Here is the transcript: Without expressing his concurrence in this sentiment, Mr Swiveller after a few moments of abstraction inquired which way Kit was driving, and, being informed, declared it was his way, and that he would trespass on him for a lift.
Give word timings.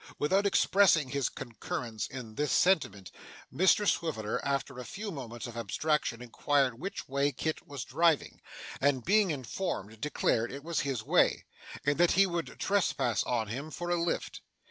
Without 0.17 0.47
expressing 0.47 1.09
his 1.09 1.29
concurrence 1.29 2.07
in 2.07 2.33
this 2.33 2.51
sentiment, 2.51 3.11
Mr 3.53 3.87
Swiveller 3.87 4.43
after 4.43 4.79
a 4.79 4.83
few 4.83 5.11
moments 5.11 5.45
of 5.45 5.55
abstraction 5.55 6.23
inquired 6.23 6.79
which 6.79 7.07
way 7.07 7.31
Kit 7.31 7.67
was 7.67 7.83
driving, 7.83 8.41
and, 8.81 9.05
being 9.05 9.29
informed, 9.29 10.01
declared 10.01 10.51
it 10.51 10.63
was 10.63 10.79
his 10.79 11.03
way, 11.03 11.45
and 11.85 11.99
that 11.99 12.13
he 12.13 12.25
would 12.25 12.57
trespass 12.59 13.21
on 13.25 13.49
him 13.49 13.69
for 13.69 13.91
a 13.91 13.95
lift. 14.01 14.41